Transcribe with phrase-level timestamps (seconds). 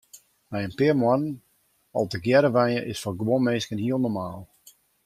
[0.51, 1.35] Nei in pear moannen
[1.97, 4.41] al tegearre wenje is foar guon minsken hiel normaal.